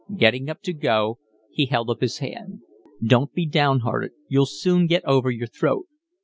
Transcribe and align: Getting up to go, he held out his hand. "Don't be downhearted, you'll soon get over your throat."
Getting 0.17 0.49
up 0.49 0.63
to 0.63 0.73
go, 0.73 1.19
he 1.51 1.67
held 1.67 1.91
out 1.91 2.01
his 2.01 2.17
hand. 2.17 2.61
"Don't 3.05 3.31
be 3.35 3.45
downhearted, 3.45 4.13
you'll 4.27 4.47
soon 4.47 4.87
get 4.87 5.05
over 5.05 5.29
your 5.29 5.45
throat." 5.45 5.85